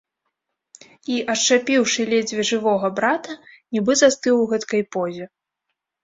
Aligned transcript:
І, 0.85 1.17
ашчапіўшы 1.33 2.05
ледзьве 2.13 2.45
жывога 2.51 2.89
брата, 2.99 3.35
нібы 3.77 3.93
застыў 4.01 4.35
у 4.47 4.47
гэткай 4.55 4.83
позе. 4.97 5.25